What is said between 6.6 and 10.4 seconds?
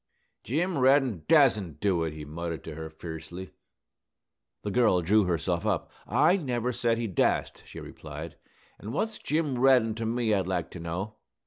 said he dast," she replied. "An' what's Jim Reddin to me,